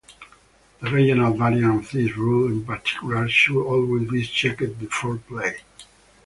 [0.79, 5.59] The regional variant of this rule in particular should always be checked before play.